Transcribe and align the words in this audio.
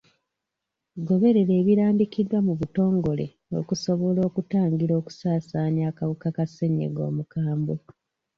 Goberera 1.07 1.53
ebirambikiddwa 1.61 2.39
mu 2.47 2.53
butongole 2.59 3.25
okusobola 3.59 4.19
okutangira 4.29 4.93
okusaasaanya 5.01 5.81
akawuka 5.91 6.27
ka 6.35 6.45
ssenyiga 6.49 7.01
omukambwe. 7.09 7.75